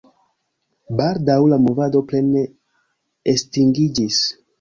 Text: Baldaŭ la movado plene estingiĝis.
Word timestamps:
Baldaŭ 1.01 1.35
la 1.51 1.59
movado 1.65 2.01
plene 2.11 2.41
estingiĝis. 3.35 4.23